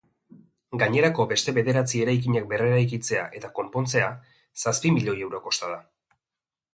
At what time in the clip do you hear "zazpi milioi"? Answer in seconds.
4.65-5.17